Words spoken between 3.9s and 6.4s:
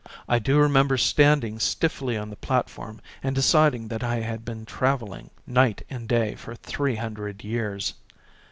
I had been travelling night and day